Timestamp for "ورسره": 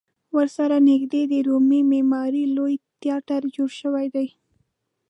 0.35-0.77